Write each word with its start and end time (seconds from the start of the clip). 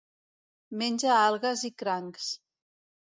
Menja 0.81 1.11
algues 1.17 1.65
i 1.69 1.71
crancs. 1.83 2.31